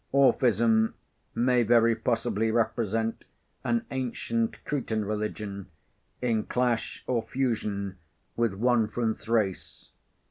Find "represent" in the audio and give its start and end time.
2.49-3.23